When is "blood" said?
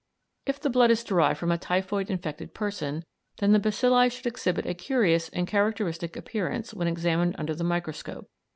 0.71-0.89